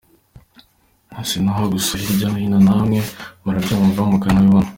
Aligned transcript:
Si 1.29 1.37
n’aho 1.43 1.63
gusa 1.73 1.91
hirya 2.01 2.27
no 2.29 2.37
hino 2.41 2.57
namwe 2.67 2.97
murabyumva 3.43 4.01
mukanabibona. 4.09 4.69